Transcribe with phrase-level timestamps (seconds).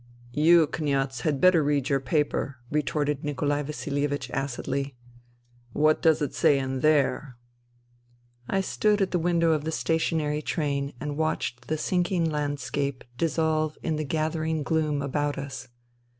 [0.33, 4.95] ""You, Kniaz, had better read your paper," retorted Nikolai Vasilievich acidly."
[5.73, 7.37] What does it say in there?"
[8.49, 13.77] I stood at the window of the stationary train and watched the sinking landscape dissolve
[13.83, 15.67] in the gathering gloom about us.